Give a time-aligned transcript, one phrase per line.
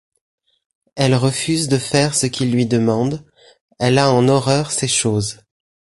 [0.95, 3.23] Elle refuse de faire ce qu’il lui demande,
[3.77, 5.41] elle a en horreur ces choses.